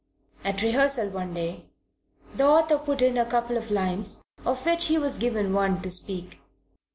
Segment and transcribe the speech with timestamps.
[0.43, 1.65] At rehearsal one day
[2.33, 5.91] the author put in a couple of lines, of which he was given one to
[5.91, 6.39] speak.